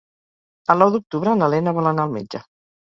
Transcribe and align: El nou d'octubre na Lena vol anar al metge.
El 0.75 0.81
nou 0.83 0.93
d'octubre 0.95 1.37
na 1.43 1.51
Lena 1.57 1.79
vol 1.81 1.95
anar 1.95 2.09
al 2.11 2.19
metge. 2.19 2.45